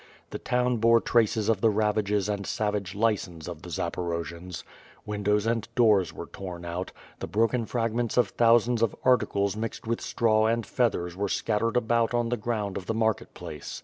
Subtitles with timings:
[0.31, 4.63] The town bore traces of the ravages and savage license of the Zaporojians.
[5.05, 10.01] Windows and doors were torn out, the broken fragments of thousands of articles mixed with
[10.01, 13.79] straw and feathers were scattered about on the ground of the market place.